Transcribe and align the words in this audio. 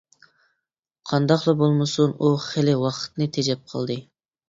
قانداقلا 1.11 1.55
بولمىسۇن 1.61 2.17
ئۇ 2.25 2.33
خېلى 2.49 2.77
ۋاقتىنى 2.83 3.33
تېجەپ 3.41 3.67
قالدى. 3.73 4.05